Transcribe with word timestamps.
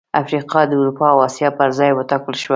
افریقا 0.21 0.61
د 0.67 0.71
اروپا 0.79 1.07
او 1.13 1.19
اسیا 1.27 1.49
پر 1.57 1.69
ځای 1.77 1.91
وټاکل 1.93 2.35
شوه. 2.41 2.49